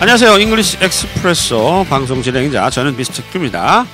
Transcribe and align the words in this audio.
안녕하세요. 0.00 0.38
English 0.38 0.78
Expresso 0.80 1.86
방송 1.90 2.22
진행자 2.22 2.70
저는 2.70 2.96
Mr. 2.96 3.20
Q입니다. 3.32 3.84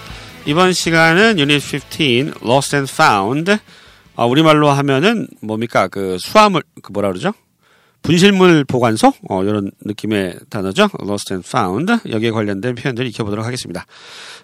이번 0.45 0.74
시간은 0.74 1.38
유닛 1.38 1.61
15 1.61 2.45
Lost 2.45 2.77
and 2.77 2.92
Found 2.92 3.56
아, 4.14 4.27
우리말로 4.27 4.69
하면은 4.69 5.26
뭡니까 5.40 5.88
그 5.88 6.19
수화물 6.21 6.62
그 6.83 6.93
뭐라 6.93 7.08
그러죠? 7.08 7.33
분실물 8.03 8.65
보관소 8.65 9.15
어, 9.30 9.43
이런 9.44 9.71
느낌의 9.80 10.40
단어죠. 10.51 10.90
Lost 11.01 11.33
and 11.33 11.48
Found 11.48 12.11
여기에 12.11 12.33
관련된 12.33 12.75
표현들을 12.75 13.08
익혀보도록 13.08 13.47
하겠습니다. 13.47 13.87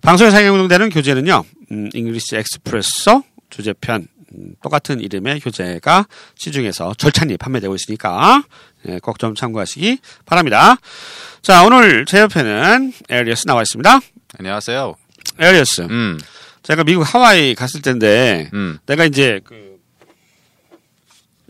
방송에 0.00 0.31
사용되는 0.31 0.89
교재는요. 0.89 1.45
음, 1.72 1.90
English 1.93 2.37
Expresso 2.37 3.23
주제편 3.50 3.96
음, 4.00 4.20
똑같은 4.62 5.01
이름의 5.01 5.41
교재가 5.41 6.07
시중에서 6.36 6.95
절찬리 6.95 7.36
판매되고 7.36 7.75
있으니까 7.75 8.43
예, 8.89 8.99
꼭 9.00 9.18
좀 9.18 9.35
참고하시기 9.35 9.99
바랍니다. 10.25 10.77
자 11.43 11.64
오늘 11.64 12.07
제 12.07 12.21
옆에는 12.21 12.93
에리어스 13.09 13.46
나와 13.46 13.63
있습니다. 13.63 14.01
안녕하세요. 14.39 14.95
에리어스 15.39 15.82
음, 15.82 16.18
제가 16.63 16.85
미국 16.85 17.03
하와이 17.03 17.54
갔을 17.54 17.82
때인데 17.82 18.51
음. 18.54 18.79
내가 18.87 19.04
이제 19.04 19.40
그 19.45 19.70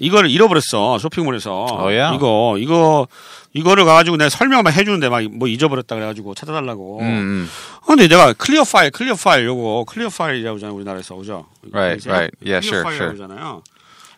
이거를 0.00 0.30
잃어버렸어 0.30 0.98
쇼핑몰에서 0.98 1.66
어, 1.66 1.94
야? 1.94 2.12
이거 2.14 2.56
이거 2.58 3.06
이거를 3.52 3.84
가가지고 3.84 4.16
내가 4.16 4.30
설명만 4.30 4.72
해주는데 4.72 5.08
막 5.08 5.22
뭐 5.30 5.46
잊어버렸다 5.46 5.94
그래가지고 5.94 6.34
찾아달라고. 6.34 6.98
음, 7.00 7.04
음. 7.04 7.48
어, 7.82 7.86
근데 7.86 8.08
내가 8.08 8.32
clear 8.32 8.64
file 8.64 8.90
clear 8.90 9.14
file 9.14 9.44
요거 9.46 9.84
clear 9.88 10.08
file이라고 10.08 10.56
하잖아요 10.56 10.74
우리나라에서 10.76 11.14
그죠? 11.16 11.46
Right, 11.72 12.08
right. 12.08 12.34
Yeah, 12.44 12.66
sure, 12.66 12.82
sure. 12.94 13.12
하잖아요. 13.12 13.62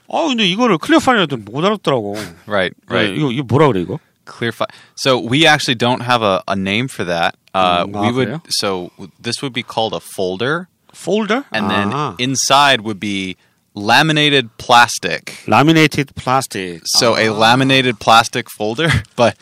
어 0.08 0.26
근데 0.28 0.46
이거를 0.46 0.78
클리어 0.78 0.98
파일이라도 1.00 1.36
못 1.38 1.64
알았더라고. 1.64 2.16
Right, 2.46 2.74
네, 2.88 2.94
right. 2.94 3.18
이거 3.18 3.30
이거 3.32 3.42
뭐라 3.44 3.66
그래 3.68 3.80
이거? 3.82 3.98
Clear 4.24 4.52
fi- 4.54 4.70
So 4.94 5.18
we 5.18 5.46
actually 5.46 5.74
don't 5.76 6.02
have 6.02 6.22
a, 6.22 6.42
a 6.46 6.54
name 6.54 6.86
for 6.88 7.04
that. 7.04 7.34
Uh, 7.54 7.84
Mm, 7.84 8.00
we 8.00 8.08
ah, 8.08 8.12
would 8.12 8.40
so 8.48 8.90
this 9.20 9.42
would 9.42 9.52
be 9.52 9.62
called 9.64 9.92
a 9.94 10.00
folder, 10.00 10.68
folder 10.94 11.44
and 11.52 11.68
then 11.68 11.90
아, 11.92 12.14
inside 12.20 12.80
would 12.82 13.00
be 13.00 13.36
laminated 13.73 14.49
plastic. 14.57 15.43
laminated 15.47 16.15
plastic. 16.15 16.81
So 16.85 17.15
a 17.15 17.29
laminated 17.29 17.99
plastic 17.99 18.49
folder, 18.49 18.89
but 19.15 19.37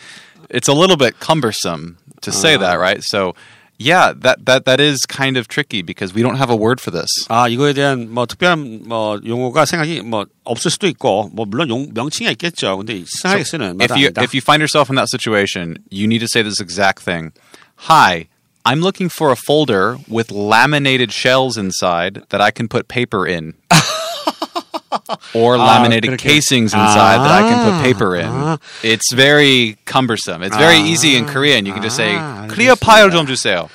it's 0.49 0.67
a 0.67 0.73
little 0.73 0.97
bit 0.97 1.19
cumbersome 1.19 1.97
to 2.21 2.31
say 2.31 2.57
that, 2.57 2.75
right? 2.75 3.03
So 3.03 3.35
yeah, 3.77 4.13
that 4.17 4.45
that 4.45 4.65
that 4.65 4.79
is 4.79 5.05
kind 5.05 5.35
of 5.37 5.47
tricky 5.47 5.81
because 5.81 6.13
we 6.13 6.21
don't 6.21 6.37
have 6.37 6.49
a 6.49 6.55
word 6.55 6.79
for 6.79 6.91
this. 6.91 7.09
아 7.29 7.47
이거에 7.49 7.73
대한 7.73 8.09
뭐 8.09 8.25
특별한 8.25 8.87
뭐 8.87 9.19
용어가 9.25 9.65
생각이 9.65 10.01
뭐 10.01 10.25
없을 10.43 10.71
수도 10.71 10.87
있고 10.87 11.29
뭐 11.33 11.45
물론 11.45 11.69
용, 11.69 11.91
명칭이 11.93 12.29
있겠죠. 12.31 12.77
근데 12.77 13.03
이상하게 13.03 13.43
쓰는 13.43 13.81
if 13.81 13.91
말은 13.91 13.97
you 13.97 14.07
아니다. 14.07 14.23
if 14.23 14.33
you 14.33 14.41
find 14.41 14.61
yourself 14.61 14.89
in 14.89 14.95
that 14.95 15.09
situation, 15.09 15.77
you 15.89 16.07
need 16.07 16.19
to 16.19 16.27
say 16.27 16.41
this 16.41 16.61
exact 16.61 17.03
thing. 17.03 17.33
Hi, 17.91 18.27
I'm 18.63 18.79
looking 18.79 19.09
for 19.09 19.31
a 19.31 19.35
folder 19.35 19.97
with 20.07 20.31
laminated 20.31 21.11
shells 21.11 21.57
inside 21.57 22.23
that 22.29 22.39
I 22.39 22.51
can 22.51 22.69
put 22.69 22.87
paper 22.87 23.27
in. 23.27 23.55
Or 25.34 25.56
laminated 25.56 26.10
그렇게. 26.10 26.22
casings 26.40 26.74
inside 26.74 27.18
that 27.20 27.30
I 27.30 27.42
can 27.42 27.58
아, 27.58 27.64
put 27.64 27.82
paper 27.82 28.16
in. 28.16 28.26
아. 28.28 28.58
It's 28.82 29.12
very 29.14 29.76
cumbersome. 29.86 30.42
It's 30.42 30.56
very 30.56 30.78
easy 30.80 31.16
in 31.16 31.26
Korean. 31.26 31.66
You 31.66 31.72
can 31.72 31.82
just 31.82 31.96
say 31.96 32.14
아, 32.16 32.48
clear 32.52 32.74
pile 32.76 33.10
좀 33.10 33.26
주세요. 33.26 33.68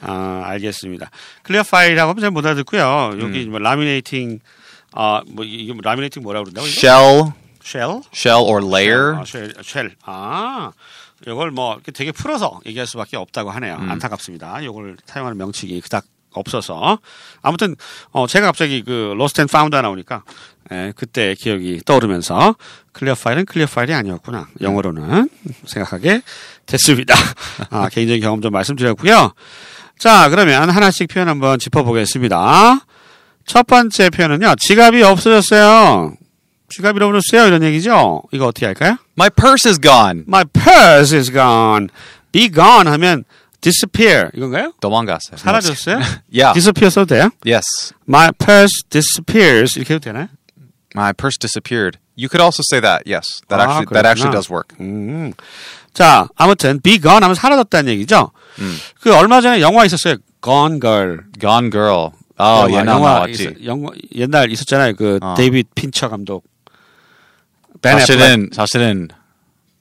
아 0.00 0.44
알겠습니다. 0.46 1.10
클리어 1.42 1.62
파일이라고 1.64 2.10
하면 2.10 2.20
잘 2.20 2.30
못 2.30 2.44
알아듣고요. 2.46 3.10
음. 3.14 3.20
여기 3.22 3.46
뭐 3.46 3.58
라미네이팅 3.58 4.38
아 4.92 5.22
뭐 5.26 5.44
이게 5.44 5.72
뭐 5.72 5.80
라미네이팅 5.82 6.22
뭐라 6.22 6.40
그런다고? 6.40 6.66
Shell, 6.66 7.32
shell? 7.62 8.02
shell 8.14 8.44
or 8.44 8.62
layer. 8.64 9.16
아, 9.20 9.24
shell, 9.26 9.52
shell. 9.62 9.94
아, 10.04 10.70
이걸 11.26 11.50
뭐 11.50 11.78
되게 11.92 12.12
풀어서 12.12 12.60
얘기할 12.66 12.86
수밖에 12.86 13.16
없다고 13.16 13.50
하네요. 13.50 13.76
음. 13.80 13.90
안타깝습니다. 13.90 14.60
이걸 14.60 14.96
사용하는 15.04 15.36
명칭이 15.36 15.80
그닥 15.80 16.04
없어서 16.38 16.98
아무튼 17.42 17.76
어 18.10 18.26
제가 18.26 18.46
갑자기 18.46 18.82
그 18.82 19.14
lost 19.16 19.40
and 19.40 19.46
found 19.46 19.76
나오니까 19.76 20.22
예, 20.72 20.92
그때 20.96 21.34
기억이 21.34 21.80
떠오르면서 21.84 22.56
clear 22.92 23.14
file은 23.14 23.46
clear 23.46 23.66
file이 23.66 23.94
아니었구나 23.94 24.48
영어로는 24.60 25.28
생각하게 25.64 26.22
됐습니다. 26.66 27.14
아, 27.70 27.88
개인적인 27.88 28.22
경험 28.22 28.42
좀 28.42 28.52
말씀드렸고요. 28.52 29.32
자 29.98 30.28
그러면 30.28 30.70
하나씩 30.70 31.08
표현 31.08 31.28
한번 31.28 31.58
짚어보겠습니다. 31.58 32.80
첫 33.46 33.66
번째 33.66 34.10
표현은요 34.10 34.54
지갑이 34.58 35.02
없어졌어요. 35.02 36.14
지갑 36.68 36.96
잃어버렸어요 36.96 37.46
이런 37.46 37.62
얘기죠. 37.62 38.22
이거 38.32 38.46
어떻게 38.46 38.66
할까요? 38.66 38.98
My 39.18 39.30
purse 39.30 39.70
is 39.70 39.80
gone. 39.80 40.24
My 40.28 40.44
purse 40.44 41.16
is 41.16 41.32
gone. 41.32 41.88
Be 42.30 42.50
gone 42.50 42.88
하면 42.90 43.24
disappear 43.60 44.30
이건가요? 44.34 44.72
도망갔어요. 44.80 45.36
사라졌어요? 45.36 45.98
Yeah. 46.32 46.54
disappear 46.54 46.90
써도 46.90 47.06
돼요? 47.06 47.30
Yes. 47.44 47.92
My 48.08 48.30
purse 48.38 48.82
disappears 48.90 49.76
이렇게 49.76 49.94
해도 49.94 50.04
되나요? 50.04 50.28
My 50.94 51.12
purse 51.12 51.36
disappeared. 51.38 51.98
You 52.16 52.28
could 52.28 52.40
also 52.42 52.62
say 52.70 52.80
that. 52.80 53.02
Yes. 53.06 53.40
That 53.48 53.60
아, 53.60 53.66
actually 53.66 53.86
that 53.94 54.06
actually 54.06 54.30
그렇구나. 54.30 54.38
does 54.38 54.50
work. 54.50 54.76
음. 54.80 55.32
자, 55.94 56.28
아무튼 56.36 56.80
be 56.80 56.98
gone 57.00 57.22
하면 57.22 57.34
사라졌다는 57.34 57.92
얘기죠. 57.92 58.30
음. 58.60 58.76
그 59.00 59.14
얼마 59.14 59.40
전에 59.40 59.60
영화 59.60 59.84
있었어요. 59.84 60.16
Gone 60.42 60.80
Girl. 60.80 61.20
Gone 61.40 61.70
girl. 61.70 62.10
어, 62.38 62.66
영화, 62.68 62.70
옛날 62.70 62.86
영화. 62.88 63.26
있어- 63.26 63.64
영화 63.64 63.90
옛날 64.14 64.50
있었잖아요. 64.52 64.94
그 64.94 65.18
어. 65.20 65.34
데이비드 65.36 65.68
핀처 65.74 66.08
감독. 66.08 66.44
벤 67.82 67.98
애플렉. 67.98 68.00
사실은 68.06 68.50
사실은 68.52 69.08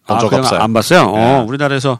본 0.08 0.18
아, 0.18 0.20
적 0.20 0.34
없어요. 0.34 0.60
안 0.60 0.74
봤어요. 0.74 1.02
어, 1.10 1.18
네. 1.18 1.40
우리나라에서 1.48 2.00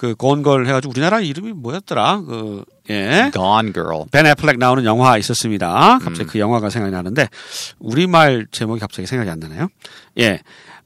그 0.00 0.14
Gone 0.14 0.40
Girl 0.40 0.66
해가지고 0.66 0.92
우리나라 0.92 1.20
이름이 1.20 1.52
뭐였더라? 1.52 2.22
그 2.22 2.64
예. 2.88 3.30
Gone 3.34 3.74
girl. 3.74 4.06
벤 4.10 4.24
애플렉 4.24 4.56
나오는 4.56 4.82
영화 4.86 5.18
있었습니다. 5.18 5.98
갑자기 6.02 6.22
음. 6.22 6.26
그 6.26 6.38
영화가 6.38 6.70
생각이 6.70 6.90
나는데 6.90 7.28
우리말 7.80 8.46
제목이 8.50 8.80
갑자기 8.80 9.06
생각이 9.06 9.28
안 9.28 9.40
나네요. 9.40 9.68
예. 10.18 10.40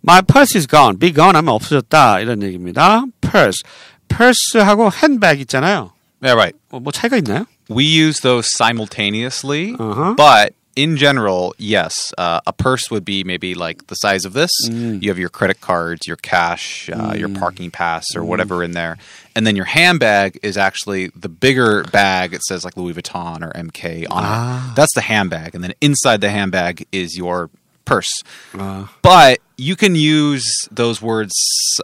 My 0.05 0.21
purse 0.21 0.59
is 0.59 0.67
gone. 0.67 0.99
be 0.99 1.13
gone 1.15 1.37
하면 1.37 1.55
없어졌다 1.55 2.19
이런 2.19 2.43
얘기입니다. 2.43 3.05
purse. 3.21 3.63
purse하고 4.09 4.91
handbag 4.93 5.41
있잖아요. 5.43 5.93
Yeah, 6.21 6.35
right. 6.35 6.59
뭐, 6.71 6.81
뭐 6.81 6.91
차이가 6.91 7.17
있나요? 7.17 7.47
We 7.71 7.85
use 7.85 8.21
those 8.21 8.49
simultaneously, 8.57 9.77
Uh-huh. 9.79 10.17
but 10.17 10.55
in 10.77 10.97
general, 10.97 11.55
yes, 11.59 12.13
uh, 12.19 12.41
a 12.47 12.53
purse 12.53 12.91
would 12.91 13.05
be 13.05 13.25
maybe 13.25 13.55
like 13.55 13.87
the 13.87 13.95
size 13.95 14.25
of 14.25 14.33
this. 14.33 14.51
You 15.03 15.09
have 15.11 15.19
your 15.19 15.29
credit 15.29 15.61
cards, 15.61 16.07
your 16.07 16.17
cash, 16.17 16.91
uh, 16.91 17.15
your 17.17 17.29
parking 17.29 17.71
pass, 17.71 18.05
or 18.17 18.25
whatever 18.25 18.63
in 18.63 18.73
there, 18.73 18.97
and 19.37 19.47
then 19.47 19.57
your 19.57 19.65
handbag 19.67 20.39
is 20.43 20.57
actually 20.57 21.09
the 21.09 21.29
bigger 21.29 21.85
bag. 21.85 22.35
It 22.35 22.43
says 22.43 22.65
like 22.65 22.77
Louis 22.77 22.93
Vuitton 22.95 23.43
or 23.43 23.51
MK 23.53 24.07
on 24.11 24.25
it. 24.25 24.75
That's 24.77 24.95
the 24.95 25.01
handbag, 25.03 25.55
and 25.55 25.63
then 25.63 25.75
inside 25.81 26.21
the 26.21 26.31
handbag 26.31 26.87
is 26.93 27.17
your 27.17 27.51
purse. 27.85 28.23
But 29.03 29.41
you 29.57 29.77
can 29.77 29.95
use 29.95 30.45
those 30.71 31.01
words 31.03 31.33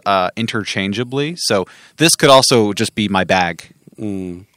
uh, 0.05 0.29
interchangeably. 0.35 1.35
So 1.37 1.65
this 1.97 2.15
could 2.15 2.29
also 2.29 2.73
just 2.73 2.95
be 2.95 3.07
my 3.07 3.23
bag, 3.23 3.73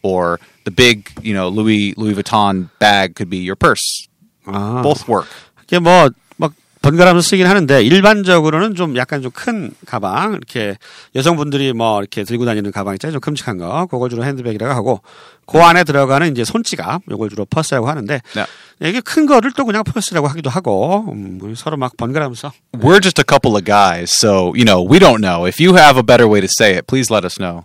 or 0.03 0.41
the 0.65 0.71
big, 0.71 1.11
you 1.23 1.35
know, 1.35 1.49
Louis 1.49 1.95
Louis 1.97 2.15
Vuitton 2.15 2.71
bag 2.79 3.15
could 3.15 3.29
be 3.31 3.39
your 3.39 3.57
purse. 3.57 4.09
아. 4.47 4.81
Both 4.83 5.05
work. 5.11 5.29
이게 5.65 5.79
뭐, 5.79 6.11
막, 6.37 6.53
번갈아가면서 6.83 7.27
쓰긴 7.27 7.47
하는데, 7.47 7.83
일반적으로는 7.83 8.75
좀 8.75 8.97
약간 8.97 9.23
좀 9.23 9.31
큰 9.33 9.71
가방, 9.87 10.33
이렇게 10.33 10.77
여성분들이 11.15 11.73
뭐, 11.73 12.01
이렇게 12.01 12.25
들고 12.25 12.45
다니는 12.45 12.73
가방 12.73 12.95
있잖아요. 12.95 13.13
좀 13.15 13.21
큼직한 13.21 13.57
거. 13.59 13.87
그걸 13.87 14.11
주로 14.11 14.25
핸드백이라고 14.25 14.73
하고, 14.75 15.01
그 15.47 15.61
안에 15.61 15.85
들어가는 15.85 16.31
이제 16.31 16.45
손지갑, 16.45 17.03
요걸 17.11 17.31
주로 17.31 17.45
purse라고 17.45 17.89
하는데, 17.89 18.21
네. 18.35 18.47
이게 18.89 19.01
큰 19.01 19.27
거를 19.27 19.53
또 19.53 19.65
그냥 19.65 19.85
purse라고 19.85 20.27
하기도 20.29 20.51
하고, 20.51 21.05
음, 21.13 21.55
서로 21.57 21.77
막 21.77 21.97
번갈아가면서. 21.97 22.53
We're 22.75 23.01
just 23.01 23.21
a 23.21 23.25
couple 23.27 23.55
of 23.57 23.65
guys, 23.65 24.11
so 24.13 24.53
you 24.55 24.65
know 24.65 24.83
we 24.83 24.99
don't 24.99 25.21
know. 25.21 25.47
If 25.47 25.63
you 25.63 25.77
have 25.79 25.97
a 25.97 26.03
better 26.03 26.29
way 26.29 26.41
to 26.41 26.49
say 26.51 26.75
it, 26.75 26.87
please 26.87 27.13
let 27.13 27.25
us 27.25 27.39
know. 27.39 27.65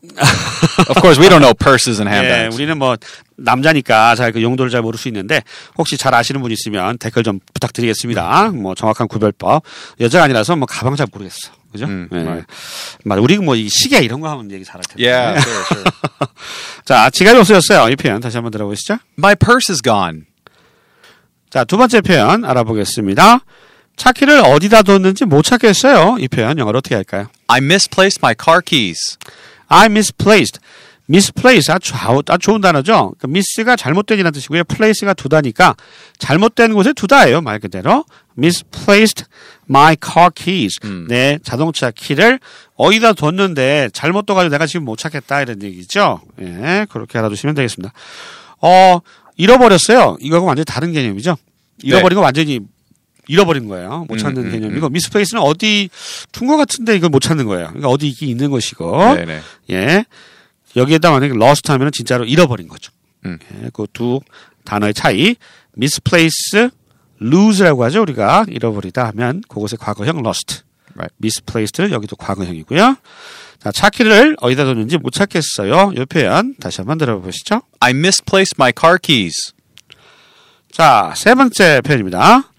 of 0.88 1.02
course, 1.02 1.20
we 1.20 1.28
don't 1.30 1.42
know 1.42 1.54
purses 1.54 2.00
and 2.00 2.08
예, 2.14 2.16
handbags. 2.16 2.56
우리는 2.56 2.78
뭐, 2.78 2.96
남자니까 3.38 4.16
잘 4.16 4.32
그 4.32 4.42
용도를 4.44 4.70
잘 4.70 4.82
모를 4.82 5.00
수 5.00 5.08
있는데, 5.08 5.42
혹시 5.78 5.98
잘 5.98 6.14
아시는 6.14 6.42
분 6.42 6.52
있으면 6.52 6.98
댓글 7.00 7.24
좀 7.24 7.40
부탁드리겠습니다. 7.54 8.52
뭐, 8.54 8.76
정확한 8.76 9.08
구별법. 9.08 9.64
여자가 10.00 10.26
아니라서 10.26 10.56
뭐, 10.56 10.68
가방 10.68 10.96
잘 10.96 11.08
모르겠어. 11.12 11.52
그죠? 11.72 11.86
음, 11.86 12.10
예. 12.14 12.44
맞아. 13.06 13.22
우리 13.22 13.38
뭐, 13.38 13.56
이 13.56 13.70
시계 13.70 14.00
이런 14.00 14.20
거 14.22 14.30
하면 14.30 14.52
얘기 14.52 14.64
잘할 14.66 14.82
텐데. 14.90 15.06
Yeah, 15.08 15.40
sure, 15.40 15.66
sure. 15.66 15.84
자, 16.90 17.12
지갑이 17.12 17.38
없어졌어요. 17.38 17.90
이 17.90 17.96
표현 17.96 18.20
다시 18.20 18.38
한번 18.38 18.50
들어보시죠. 18.50 18.98
My 19.16 19.36
purse 19.36 19.72
is 19.72 19.80
gone. 19.84 20.24
자, 21.52 21.64
두 21.64 21.78
번째 21.78 22.02
표현 22.02 22.44
알아보겠습니다. 22.44 23.42
차 23.96 24.12
키를 24.12 24.40
어디다 24.40 24.82
뒀는지 24.82 25.26
못 25.26 25.44
찾겠어요. 25.44 26.18
이 26.18 26.28
표현 26.28 26.58
영어로 26.58 26.80
어떻게 26.80 26.96
할까요? 26.96 27.28
I 27.46 27.60
misplaced 27.60 28.20
my 28.24 28.34
car 28.44 28.62
keys. 28.66 29.20
I 29.68 29.86
misplaced. 29.86 30.60
misplace 31.08 31.72
아주, 31.72 31.94
아주 31.94 32.24
아주 32.28 32.40
좋은 32.40 32.60
단어죠. 32.60 33.14
그 33.20 33.28
miss가 33.28 33.76
잘못된이라는 33.76 34.32
뜻이고요. 34.32 34.64
place가 34.64 35.14
두다니까 35.14 35.76
잘못된 36.18 36.74
곳에 36.74 36.94
두다예요. 36.94 37.42
말 37.42 37.60
그대로. 37.60 38.04
misplaced 38.36 39.26
my 39.70 39.96
car 40.04 40.32
keys. 40.34 40.80
내 41.08 41.40
자동차 41.44 41.92
키를 41.92 42.40
어디다 42.76 43.14
뒀는데 43.14 43.90
잘못 43.94 44.26
둬가지고 44.26 44.52
내가 44.52 44.66
지금 44.66 44.86
못 44.86 44.98
찾겠다 44.98 45.42
이런 45.42 45.62
얘기죠. 45.62 46.22
예, 46.42 46.86
그렇게 46.90 47.18
알아두시면 47.20 47.56
되겠습니다. 47.56 47.94
어, 48.62 49.00
잃어버렸어요. 49.38 50.18
이거하고 50.20 50.48
완전히 50.48 50.66
다른 50.66 50.92
개념이죠. 50.92 51.38
잃어버린 51.84 52.16
거 52.16 52.22
완전히 52.22 52.60
잃어버린 53.28 53.68
거예요. 53.68 54.06
못 54.10 54.18
찾는 54.18 54.46
음, 54.46 54.52
개념이고 54.52 54.90
미스플레이스는 54.90 55.42
어디 55.42 55.90
둔것 56.32 56.58
같은데 56.58 56.96
이걸 56.96 57.10
못 57.10 57.20
찾는 57.20 57.46
거예요. 57.46 57.68
그러니까 57.68 57.88
어디 57.90 58.08
있긴 58.10 58.28
있는 58.28 58.50
것이고. 58.50 59.16
네네. 59.16 59.42
예. 59.70 60.06
여기에다 60.76 61.12
만약에 61.12 61.34
lost 61.36 61.72
하면은 61.72 61.92
진짜로 61.92 62.26
잃어버린 62.26 62.68
거죠. 62.68 62.92
음. 63.26 63.38
예, 63.64 63.70
그두 63.72 64.20
단어의 64.66 64.94
차이. 64.94 65.36
misplace, 65.78 66.70
lose라고 67.22 67.84
하죠. 67.86 68.02
우리가 68.02 68.46
잃어버리다 68.48 69.08
하면 69.08 69.42
그것의 69.48 69.78
과거형 69.80 70.20
lost. 70.20 70.64
Right. 70.96 71.16
misplaced는 71.22 71.92
여기도 71.92 72.16
과거형이고요. 72.16 72.98
자, 73.60 73.72
찾기를 73.72 74.38
어디다 74.40 74.64
뒀는지 74.66 74.98
못 74.98 75.12
찾겠어요. 75.12 75.94
이 75.96 76.06
표현 76.06 76.56
다시 76.60 76.82
한번 76.82 76.98
들어보시죠. 76.98 77.62
I 77.80 77.92
misplaced 77.92 78.56
my 78.58 78.72
car 78.78 78.98
keys. 79.02 79.54
자, 80.72 81.14
세 81.16 81.36
번째 81.36 81.82
표현입니다. 81.82 82.52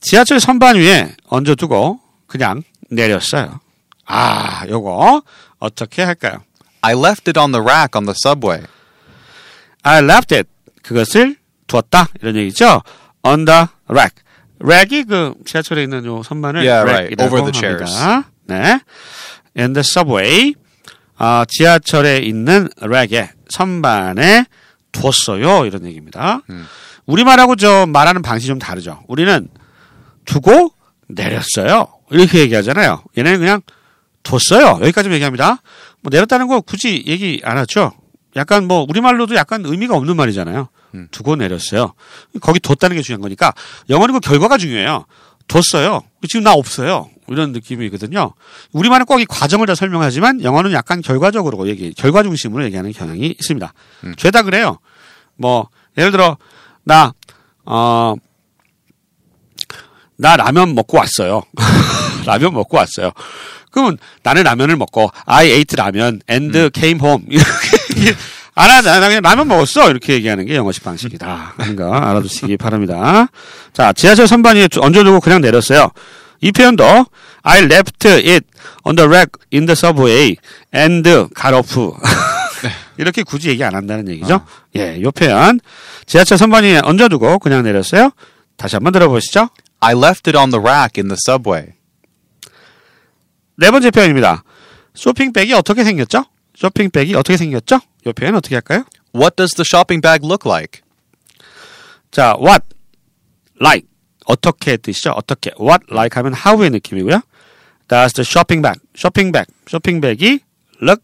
지하철 0.00 0.40
선반 0.40 0.76
위에 0.76 1.14
얹어두고 1.26 2.00
그냥 2.26 2.62
내렸어요. 2.90 3.60
아, 4.06 4.66
요거 4.68 5.22
어떻게 5.58 6.02
할까요? 6.02 6.42
I 6.80 6.94
left 6.94 7.28
it 7.28 7.38
on 7.38 7.52
the 7.52 7.62
rack 7.62 7.90
on 7.94 8.06
the 8.06 8.14
subway. 8.16 8.62
I 9.82 10.02
left 10.02 10.34
it. 10.34 10.48
그것을 10.82 11.36
두었다. 11.66 12.08
이런 12.20 12.36
얘기죠. 12.36 12.82
On 13.22 13.44
the 13.44 13.66
rack. 13.88 14.22
rack이 14.60 15.04
그 15.04 15.34
지하철에 15.44 15.82
있는 15.82 16.04
요 16.04 16.22
선반을 16.22 16.60
Yeah, 16.66 16.82
right. 16.90 17.22
Over 17.22 17.50
the 17.50 17.52
chairs. 17.54 17.96
합니다. 17.98 18.30
네. 18.46 18.80
In 19.56 19.72
the 19.72 19.80
subway. 19.80 20.54
아, 21.16 21.44
지하철에 21.48 22.18
있는 22.18 22.68
rack에 22.80 23.30
선반에 23.48 24.46
두었어요. 24.92 25.66
이런 25.66 25.84
얘기입니다. 25.86 26.40
우리말하고 27.06 27.56
저 27.56 27.86
말하는 27.86 28.22
방식이 28.22 28.48
좀 28.48 28.58
다르죠. 28.58 29.02
우리는 29.08 29.48
두고 30.24 30.72
내렸어요. 31.08 31.88
이렇게 32.10 32.38
얘기하잖아요. 32.40 33.02
얘네는 33.18 33.38
그냥 33.38 33.60
뒀어요. 34.22 34.78
여기까지 34.82 35.10
얘기합니다. 35.10 35.62
뭐 36.02 36.10
내렸다는 36.10 36.46
거 36.46 36.60
굳이 36.60 37.02
얘기 37.06 37.40
안 37.44 37.56
하죠. 37.58 37.92
약간 38.36 38.66
뭐 38.66 38.86
우리말로도 38.88 39.34
약간 39.34 39.64
의미가 39.64 39.96
없는 39.96 40.16
말이잖아요. 40.16 40.68
두고 41.10 41.36
내렸어요. 41.36 41.94
거기 42.40 42.60
뒀다는 42.60 42.96
게 42.96 43.02
중요한 43.02 43.20
거니까 43.20 43.52
영어는 43.88 44.14
그 44.14 44.20
결과가 44.20 44.58
중요해요. 44.58 45.06
뒀어요. 45.48 46.02
지금 46.28 46.44
나 46.44 46.52
없어요. 46.52 47.10
이런 47.28 47.52
느낌이거든요. 47.52 48.34
우리말은 48.72 49.06
꼭 49.06 49.20
이 49.20 49.24
과정을 49.26 49.66
다 49.66 49.74
설명하지만 49.74 50.42
영어는 50.42 50.72
약간 50.72 51.00
결과적으로 51.00 51.68
얘기, 51.68 51.92
결과 51.94 52.22
중심으로 52.22 52.64
얘기하는 52.64 52.92
경향이 52.92 53.26
있습니다. 53.40 53.72
죄다 54.16 54.42
그래요. 54.42 54.78
뭐 55.36 55.68
예를 55.98 56.10
들어 56.12 56.36
나 56.84 57.12
어, 57.64 58.14
나 60.16 60.36
라면 60.36 60.74
먹고 60.74 60.98
왔어요. 60.98 61.42
라면 62.26 62.52
먹고 62.54 62.76
왔어요. 62.76 63.10
그러면 63.70 63.96
나는 64.22 64.42
라면을 64.42 64.76
먹고 64.76 65.10
I 65.26 65.46
ate 65.50 65.76
라면 65.76 66.20
and 66.30 66.70
came 66.74 67.00
home 67.00 67.24
이렇게 67.30 68.16
안 68.60 68.70
하잖아. 68.70 69.00
나 69.00 69.08
그냥 69.08 69.22
라면 69.22 69.48
먹었어. 69.48 69.90
이렇게 69.90 70.12
얘기하는 70.12 70.44
게 70.44 70.54
영어식 70.54 70.84
방식이다. 70.84 71.54
하는 71.56 71.76
거 71.76 71.94
알아두시기 71.94 72.58
바랍니다. 72.58 73.28
자, 73.72 73.94
지하철 73.94 74.28
선반 74.28 74.56
위에 74.56 74.68
얹어두고 74.76 75.20
그냥 75.20 75.40
내렸어요. 75.40 75.90
이 76.42 76.52
표현도 76.52 77.06
I 77.42 77.62
left 77.62 78.06
it 78.06 78.46
on 78.84 78.96
the 78.96 79.08
rack 79.08 79.30
in 79.50 79.64
the 79.64 79.72
subway 79.72 80.36
and 80.74 81.08
got 81.08 81.54
off. 81.54 81.74
이렇게 82.98 83.22
굳이 83.22 83.48
얘기 83.48 83.64
안 83.64 83.74
한다는 83.74 84.06
얘기죠. 84.08 84.44
예, 84.76 85.00
요 85.00 85.10
표현. 85.10 85.58
지하철 86.04 86.36
선반 86.36 86.64
위에 86.64 86.80
얹어두고 86.84 87.38
그냥 87.38 87.62
내렸어요. 87.62 88.10
다시 88.58 88.76
한번 88.76 88.92
들어보시죠. 88.92 89.48
I 89.80 89.94
left 89.96 90.28
it 90.28 90.36
on 90.36 90.50
the 90.50 90.60
rack 90.62 91.00
in 91.00 91.08
the 91.08 91.16
subway. 91.16 91.72
네 93.56 93.70
번째 93.70 93.90
표현입니다. 93.90 94.44
쇼핑백이 94.94 95.54
어떻게 95.54 95.82
생겼죠? 95.82 96.26
쇼핑백이 96.60 97.14
어떻게 97.14 97.38
생겼죠? 97.38 97.80
이 98.06 98.12
표현 98.12 98.34
어떻게 98.34 98.56
할까요? 98.56 98.84
What 99.14 99.36
does 99.36 99.54
the 99.54 99.64
shopping 99.66 100.02
bag 100.02 100.26
look 100.26 100.48
like? 100.48 100.82
자, 102.10 102.36
what, 102.38 102.64
like, 103.60 103.88
어떻게 104.26 104.76
뜻이죠? 104.76 105.10
어떻게, 105.12 105.52
what, 105.58 105.86
like 105.90 106.14
하면 106.16 106.34
how의 106.34 106.70
느낌이고요. 106.70 107.22
Does 107.88 108.12
the 108.12 108.24
shopping 108.24 108.62
bag, 108.62 108.78
shopping 108.96 109.32
bag, 109.32 109.46
쇼핑백이 109.66 110.40
look, 110.82 111.02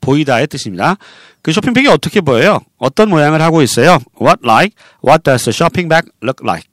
보이다의 0.00 0.46
뜻입니다. 0.46 0.96
그 1.42 1.52
쇼핑백이 1.52 1.88
어떻게 1.88 2.20
보여요? 2.20 2.60
어떤 2.78 3.08
모양을 3.08 3.42
하고 3.42 3.62
있어요? 3.62 3.98
What 4.20 4.40
like, 4.44 4.76
what 5.04 5.24
does 5.24 5.44
the 5.44 5.52
shopping 5.52 5.88
bag 5.88 6.08
look 6.22 6.44
like? 6.46 6.68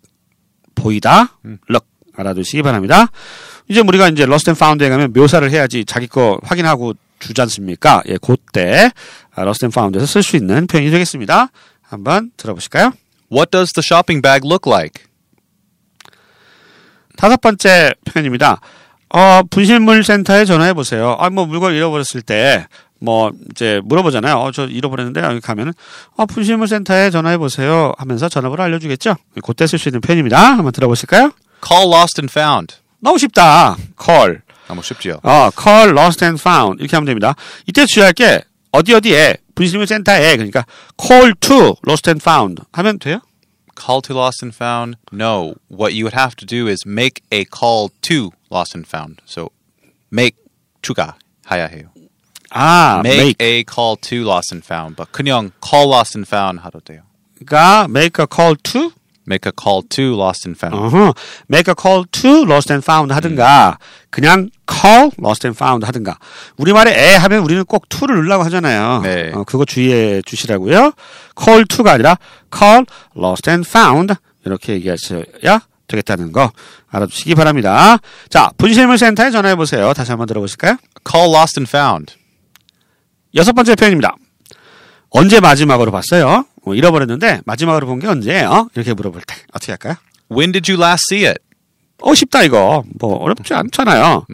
보이다, 0.75 1.37
look, 1.69 1.87
알아두시기 2.15 2.61
바랍니다. 2.61 3.07
이제 3.67 3.79
우리가 3.79 4.09
이제 4.09 4.23
lost 4.23 4.49
and 4.49 4.57
found에 4.57 4.89
가면 4.89 5.13
묘사를 5.13 5.49
해야지 5.49 5.85
자기 5.85 6.07
거 6.07 6.39
확인하고 6.43 6.93
주지 7.21 7.41
않습니까? 7.41 8.01
예, 8.07 8.17
그때 8.21 8.91
아, 9.33 9.43
lost 9.43 9.65
and 9.65 9.73
found에서 9.73 10.05
쓸 10.05 10.23
수 10.23 10.35
있는 10.35 10.67
표현이 10.67 10.91
되겠습니다. 10.91 11.49
한번 11.81 12.31
들어보실까요? 12.37 12.91
What 13.31 13.51
does 13.51 13.73
the 13.73 13.83
shopping 13.83 14.21
bag 14.21 14.41
look 14.45 14.69
like? 14.69 15.05
다섯 17.17 17.39
번째 17.39 17.93
표현입니다. 18.05 18.59
어, 19.13 19.41
분실물 19.49 20.03
센터에 20.03 20.45
전화해 20.45 20.73
보세요. 20.73 21.17
아, 21.19 21.29
뭐 21.29 21.45
물건 21.45 21.73
잃어버렸을 21.73 22.21
때, 22.21 22.65
뭐, 22.99 23.31
이제 23.51 23.81
물어보잖아요. 23.83 24.35
어, 24.37 24.51
저 24.51 24.67
잃어버렸는데, 24.67 25.21
여기 25.21 25.41
가면은, 25.41 25.73
어, 26.15 26.25
분실물 26.25 26.67
센터에 26.67 27.09
전화해 27.09 27.37
보세요. 27.37 27.91
하면서 27.97 28.29
전화번호 28.29 28.63
알려 28.63 28.79
주겠죠? 28.79 29.15
그때 29.43 29.67
쓸 29.67 29.79
수 29.79 29.89
있는 29.89 29.99
표현입니다. 29.99 30.39
한번 30.39 30.71
들어보실까요? 30.71 31.31
Call 31.65 31.93
lost 31.93 32.21
and 32.21 32.31
found. 32.31 32.75
너무 32.99 33.17
쉽다. 33.17 33.75
call. 34.01 34.39
너무 34.67 34.81
쉽지요. 34.81 35.19
어, 35.23 35.49
call, 35.51 35.89
lost 35.91 36.23
and 36.23 36.39
found. 36.41 36.81
이렇게 36.81 36.95
하면 36.95 37.05
됩니다. 37.05 37.35
이때 37.67 37.85
주의할 37.85 38.13
게, 38.13 38.41
어디 38.71 38.93
어디에, 38.93 39.37
분실물 39.55 39.87
센터에, 39.87 40.35
그러니까, 40.37 40.65
call 41.01 41.33
to, 41.39 41.75
lost 41.87 42.09
and 42.09 42.21
found. 42.23 42.61
하면 42.71 42.99
돼요? 42.99 43.19
Call 43.79 44.01
to 44.03 44.15
lost 44.15 44.43
and 44.45 44.55
found? 44.55 44.97
No. 45.11 45.55
What 45.69 45.93
you 45.93 46.05
would 46.05 46.13
have 46.17 46.35
to 46.37 46.45
do 46.45 46.67
is 46.67 46.85
make 46.85 47.21
a 47.33 47.45
call 47.45 47.89
to 48.03 48.31
lost 48.51 48.75
and 48.77 48.85
found. 48.87 49.17
So 49.25 49.49
make 50.13 50.37
추가 50.81 51.15
해야 51.49 51.65
해요. 51.67 51.89
아, 52.51 53.01
Make, 53.03 53.17
make. 53.17 53.35
a 53.39 53.63
call 53.63 53.95
to 54.01 54.23
lost 54.23 54.53
and 54.53 54.63
found. 54.63 54.95
But 54.97 55.11
그냥 55.11 55.51
call 55.65 55.89
lost 55.89 56.15
and 56.17 56.27
found 56.27 56.59
하도 56.61 56.79
돼요. 56.81 57.01
가 57.45 57.85
make 57.89 58.21
a 58.21 58.27
call 58.29 58.55
to 58.55 58.91
Make 59.27 59.47
a 59.47 59.51
call 59.51 59.83
to 59.89 60.15
lost 60.15 60.47
and 60.47 60.57
found. 60.57 60.75
어허, 60.75 61.13
make 61.49 61.69
a 61.69 61.75
call 61.79 62.05
to 62.11 62.43
lost 62.43 62.73
and 62.73 62.83
found 62.83 63.13
하든가 63.13 63.77
그냥 64.09 64.49
call 64.69 65.11
lost 65.19 65.45
and 65.45 65.55
found 65.55 65.85
하든가 65.85 66.17
우리말에 66.57 66.91
에 66.91 67.15
하면 67.15 67.43
우리는 67.43 67.63
꼭 67.65 67.87
to를 67.87 68.15
넣으려고 68.15 68.43
하잖아요. 68.45 69.01
네. 69.03 69.31
어, 69.33 69.43
그거 69.43 69.63
주의해 69.65 70.21
주시라고요. 70.23 70.93
call 71.39 71.65
to가 71.65 71.93
아니라 71.93 72.17
call 72.51 72.85
lost 73.15 73.49
and 73.49 73.67
found 73.69 74.15
이렇게 74.45 74.73
얘기하셔야 74.73 75.61
되겠다는 75.87 76.31
거 76.31 76.51
알아두시기 76.89 77.35
바랍니다. 77.35 77.97
자, 78.29 78.49
분실물 78.57 78.97
센터에 78.97 79.29
전화해 79.29 79.55
보세요. 79.55 79.93
다시 79.93 80.11
한번 80.11 80.27
들어보실까요? 80.27 80.77
Call 81.09 81.33
lost 81.35 81.59
and 81.59 81.69
found. 81.69 82.15
여섯 83.35 83.53
번째 83.53 83.75
표현입니다. 83.75 84.15
언제 85.11 85.39
마지막으로 85.39 85.91
봤어요? 85.91 86.45
어, 86.65 86.73
잃어버렸는데 86.73 87.41
마지막으로 87.45 87.85
본 87.87 87.99
게 87.99 88.07
언제예요? 88.07 88.69
이렇게 88.75 88.93
물어볼 88.93 89.21
때 89.27 89.35
어떻게 89.53 89.71
할까요? 89.73 89.95
When 90.31 90.51
did 90.51 90.71
you 90.71 90.81
last 90.81 91.05
see 91.13 91.25
it? 91.27 91.39
어 92.01 92.15
쉽다 92.15 92.43
이거 92.43 92.83
뭐 92.99 93.15
어렵지 93.17 93.53
않잖아요. 93.53 94.25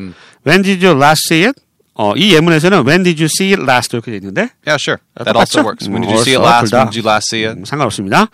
When 0.45 0.61
did 0.63 0.85
you 0.85 0.95
last 0.97 1.27
see 1.27 1.45
it? 1.45 1.59
어, 1.95 2.13
이 2.15 2.33
예문에서는 2.33 2.85
When 2.87 3.03
did 3.03 3.19
you 3.21 3.25
see 3.25 3.51
it 3.53 3.61
last 3.63 3.95
이렇게 3.95 4.11
돼 4.11 4.17
있는데 4.17 4.49
Yeah, 4.65 4.77
sure. 4.79 5.01
That 5.17 5.33
똑같죠? 5.33 5.39
also 5.39 5.59
works. 5.65 5.89
When 5.89 6.01
did 6.03 6.11
음, 6.11 6.15
you 6.15 6.21
see 6.21 6.35
it 6.37 6.43
last? 6.45 6.71
When 6.75 6.89
did 6.89 6.99
you 6.99 7.03
last 7.09 7.27
see 7.35 7.43
it? 7.43 7.59
음, 7.59 7.65
상관없습니다. 7.65 8.27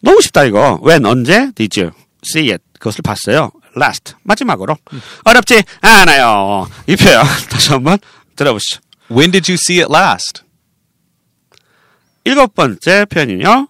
너무 0.00 0.20
쉽다 0.22 0.44
이거. 0.44 0.80
When 0.82 1.04
언제 1.04 1.52
did 1.54 1.78
you 1.78 1.92
see 2.24 2.48
it? 2.50 2.64
그것을 2.80 3.02
봤어요. 3.02 3.52
Last 3.76 4.14
마지막으로 4.24 4.76
어렵지 5.24 5.62
않아요. 5.82 6.66
이 6.88 6.96
표현 6.96 7.22
다시 7.50 7.70
한번 7.70 7.98
들어보시죠. 8.36 8.80
When 9.10 9.30
did 9.30 9.52
you 9.52 9.58
see 9.60 9.80
it 9.82 9.92
last? 9.92 10.42
일곱 12.24 12.54
번째 12.54 13.04
표현이요. 13.06 13.68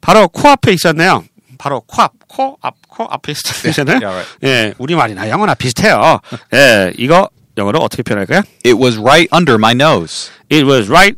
바로 0.00 0.28
코앞에 0.28 0.72
있었네요. 0.72 1.24
바로 1.58 1.80
코앞, 1.82 2.12
코앞, 2.28 2.74
코앞에 2.88 3.32
있었잖아요. 3.32 4.00
Yeah, 4.00 4.06
right. 4.06 4.38
예, 4.44 4.74
우리말이나 4.78 5.28
영어나 5.28 5.54
비슷해요. 5.54 6.20
예, 6.54 6.92
이거 6.98 7.28
영어로 7.56 7.78
어떻게 7.78 8.02
표현할까요? 8.02 8.42
It 8.64 8.74
was 8.74 8.98
right 8.98 9.28
under 9.32 9.54
my 9.54 9.72
nose. 9.72 10.32
It 10.50 10.64
was 10.66 10.88
right. 10.90 11.16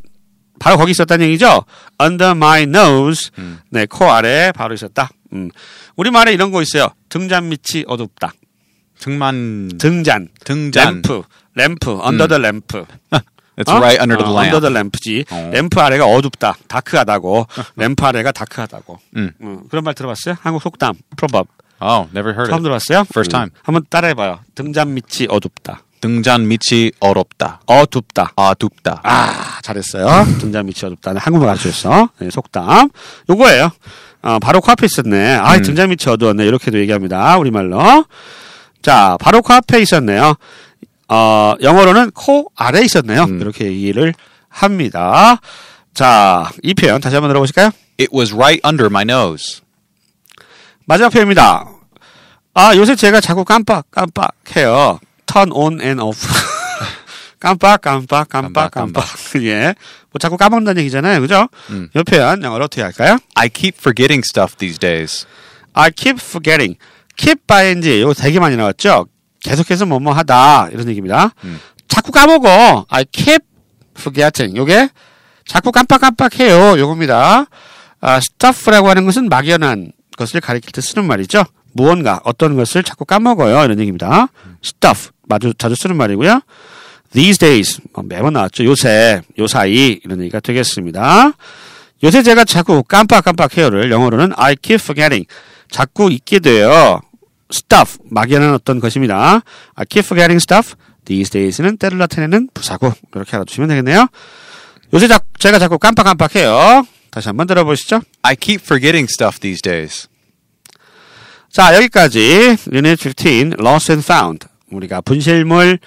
바로 0.59 0.77
거기 0.77 0.91
있었다는 0.91 1.27
얘기죠. 1.27 1.65
Under 2.01 2.33
my 2.33 2.63
nose. 2.63 3.31
네, 3.71 3.87
코 3.87 4.11
아래에 4.11 4.53
바로 4.53 4.75
있었다. 4.75 5.09
음. 5.33 5.51
우리말에 5.97 6.33
이런 6.33 6.51
거 6.51 6.61
있어요. 6.63 6.89
등잔 7.09 7.49
밑이 7.49 7.85
어둡다. 7.87 8.33
등만 8.99 9.73
등잔, 9.79 10.29
등잔. 10.45 10.87
램프, 10.87 11.23
램프, 11.55 12.01
under 12.05 12.29
the 12.29 12.41
lamp. 12.41 12.85
It's 13.57 13.71
어? 13.73 13.77
right 13.77 14.01
under 14.01 14.17
the 14.19 14.31
어, 14.31 14.35
lamp. 14.37 14.55
under 14.55 14.61
the 14.61 14.73
lamp지. 14.73 15.25
어. 15.31 15.51
램프 15.53 15.81
아래가 15.81 16.07
어둡다, 16.07 16.57
다크하다고. 16.69 17.47
램프 17.77 18.05
아래가 18.05 18.33
다크하다고. 18.33 18.99
음. 19.17 19.31
어, 19.43 19.61
그런 19.71 19.85
말 19.85 19.95
들어봤어요? 19.95 20.37
한국 20.41 20.63
속담, 20.63 20.95
프로법. 21.17 21.49
Oh, 21.81 22.09
never 22.15 22.31
heard 22.33 22.49
처음 22.51 22.59
it. 22.59 22.63
들어봤어요? 22.63 23.01
First 23.11 23.31
time. 23.31 23.51
한번 23.63 23.85
따라해봐요. 23.91 24.41
등잔 24.55 24.95
밑이 24.95 25.29
어둡다. 25.29 25.83
등잔 26.01 26.47
밑이 26.49 26.93
어렵다. 27.01 27.61
어둡다. 27.67 28.33
아둡다. 28.37 29.01
아, 29.05 29.59
잘했어요. 29.63 30.07
등잔 30.39 30.67
밑이 30.67 30.81
어둡다는 30.85 31.21
한국말 31.21 31.49
가르쳤어. 31.57 32.11
네, 32.19 32.31
속담. 32.31 32.91
요거예요. 33.31 33.71
어, 34.23 34.39
바로 34.39 34.61
코앞에 34.61 34.87
있었네. 34.87 35.35
아, 35.37 35.59
등잔 35.61 35.89
밑이 35.91 36.11
어두웠네. 36.13 36.45
이렇게도 36.47 36.79
얘기합니다. 36.79 37.37
우리말로. 37.39 38.05
자, 38.83 39.17
바로 39.21 39.41
코앞에 39.43 39.81
있었네요. 39.81 40.35
어, 41.09 41.55
영어로는 41.61 42.11
코 42.13 42.51
아래 42.57 42.83
있었네요. 42.83 43.27
이렇게 43.41 43.67
얘기를 43.67 44.15
합니다. 44.49 45.41
자, 45.93 46.51
이 46.63 46.75
표현 46.75 47.01
다시 47.01 47.15
한번 47.17 47.31
들어보실까요? 47.31 47.71
It 48.01 48.09
was 48.15 48.35
right 48.35 48.61
under 48.65 48.87
my 48.87 49.03
nose. 49.03 49.61
마지막 50.87 51.11
표현입니다. 51.11 51.67
아, 52.55 52.77
요새 52.77 52.95
제가 52.97 53.21
자꾸 53.21 53.45
깜빡, 53.45 53.91
깜빡 53.91 54.31
해요. 54.57 54.99
turn 55.27 55.51
on 55.53 55.81
and 55.81 56.01
off. 56.01 56.27
깜빡, 57.41 57.81
깜빡, 57.81 58.29
깜빡, 58.29 58.71
깜빡. 58.71 59.05
예. 59.43 59.75
뭐 60.11 60.19
자꾸 60.19 60.37
까먹는다는 60.37 60.81
얘기잖아요. 60.81 61.21
그죠? 61.21 61.49
이 61.95 62.03
표현 62.05 62.43
영어로 62.43 62.65
어떻게 62.65 62.83
할까요? 62.83 63.19
I 63.35 63.49
keep 63.49 63.77
forgetting 63.79 64.23
stuff 64.25 64.57
these 64.57 64.79
days. 64.79 65.27
I 65.75 65.91
keep 65.91 66.19
forgetting. 66.23 66.79
keep 67.17 67.43
by 67.47 67.67
ing 67.67 67.87
이거 67.87 68.15
되게 68.15 68.39
많이 68.41 68.57
나왔죠? 68.57 69.07
계속해서 69.45 69.87
뭐뭐 69.87 70.13
하다. 70.13 70.71
이런 70.73 70.89
얘기입니다. 70.89 71.31
자꾸 71.87 72.11
까먹어. 72.11 72.87
I 72.89 73.05
keep 73.13 73.45
forgetting. 73.97 74.57
요게 74.57 74.89
자꾸 75.47 75.71
깜빡깜빡해요. 75.71 76.79
요겁니다. 76.81 77.47
아, 78.01 78.17
stuff라고 78.17 78.89
하는 78.89 79.05
것은 79.05 79.29
막연한 79.29 79.93
것을 80.17 80.41
가리킬 80.41 80.73
때 80.73 80.81
쓰는 80.81 81.07
말이죠. 81.07 81.45
무언가, 81.73 82.21
어떤 82.25 82.57
것을 82.57 82.83
자꾸 82.83 83.05
까먹어요. 83.05 83.65
이런 83.65 83.79
얘기입니다. 83.79 84.29
stuff. 84.65 85.11
마주, 85.29 85.53
자주 85.57 85.75
쓰는 85.75 85.97
말이고요. 85.97 86.41
these 87.13 87.39
days. 87.39 87.81
뭐 87.93 88.05
매번 88.07 88.33
나왔죠. 88.33 88.65
요새, 88.65 89.21
요사이. 89.39 90.01
이런 90.05 90.21
얘기가 90.21 90.41
되겠습니다. 90.41 91.33
요새 92.03 92.23
제가 92.23 92.45
자꾸 92.45 92.83
깜빡깜빡해요를 92.83 93.91
영어로는 93.91 94.33
I 94.37 94.57
keep 94.61 94.83
forgetting. 94.83 95.27
자꾸 95.71 96.11
잊게 96.11 96.39
돼요. 96.39 97.01
Stuff. 97.55 97.99
막연한 98.11 98.53
어떤 98.55 98.81
것입니다. 98.81 99.41
I 99.75 99.85
keep 99.89 100.07
forgetting 100.07 100.37
stuff. 100.43 100.75
these 101.05 101.31
days는 101.31 101.77
때를 101.77 101.99
나타내는 101.99 102.49
부사고. 102.55 102.93
이렇게 103.15 103.37
알아두시면 103.37 103.69
되겠네요. 103.69 104.07
요새 104.93 105.07
자, 105.09 105.19
제가 105.39 105.59
자꾸 105.59 105.79
깜빡깜빡해요. 105.79 106.87
다시 107.11 107.29
한번 107.29 107.47
들어보시죠. 107.47 108.01
I 108.23 108.37
keep 108.37 108.63
forgetting 108.65 109.09
stuff 109.11 109.39
these 109.41 109.61
days. 109.61 110.09
자, 111.51 111.75
여기까지 111.77 112.57
Unit 112.73 112.97
15 113.15 113.55
Lost 113.61 113.93
and 113.93 114.05
Found. 114.05 114.47
우리가 114.71 115.01
분실물 115.03 115.79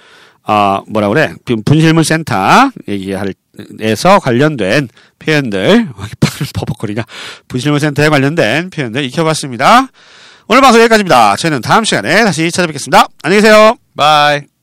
어, 0.44 0.82
뭐라 0.88 1.08
그래? 1.08 1.34
분- 1.44 1.62
분실물 1.62 2.04
센터 2.04 2.70
얘기할 2.88 3.34
에서 3.80 4.18
관련된 4.20 4.88
표현들 5.18 5.88
버벅거리냐? 6.54 7.02
분실물 7.48 7.80
센터에 7.80 8.08
관련된 8.08 8.70
표현들 8.70 9.04
익혀봤습니다. 9.04 9.88
오늘 10.50 10.62
방송 10.62 10.80
여기까지입니다. 10.80 11.36
저희는 11.36 11.60
다음 11.60 11.84
시간에 11.84 12.24
다시 12.24 12.50
찾아뵙겠습니다. 12.50 13.06
안녕히 13.22 13.42
계세요. 13.42 13.76
Bye. 13.94 14.57